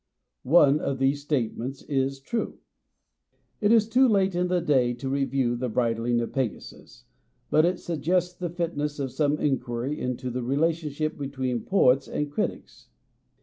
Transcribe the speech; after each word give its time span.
One 0.41 0.79
of 0.79 0.97
these 0.97 1.21
statements 1.21 1.83
is 1.83 2.19
true. 2.19 2.57
It 3.59 3.71
is 3.71 3.87
too 3.87 4.07
late 4.07 4.33
in 4.33 4.47
the 4.47 4.59
day 4.59 4.95
to 4.95 5.07
review" 5.07 5.55
The 5.55 5.69
Bridling 5.69 6.19
of 6.21 6.33
Pegasus," 6.33 7.03
but 7.51 7.65
it 7.65 7.79
suggests 7.79 8.33
the 8.33 8.49
fit 8.49 8.75
ness 8.75 8.97
of 8.97 9.11
some 9.11 9.37
inquiry 9.37 9.99
into 10.01 10.31
the 10.31 10.41
relationship 10.41 11.19
between 11.19 11.65
poets 11.65 12.07
and 12.07 12.31
critics. 12.31 12.87